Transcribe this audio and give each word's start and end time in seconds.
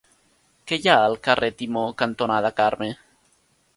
Què 0.71 0.77
hi 0.79 0.87
ha 0.93 0.95
al 1.09 1.17
carrer 1.29 1.51
Timó 1.59 1.85
cantonada 2.03 2.55
Carme? 2.63 2.89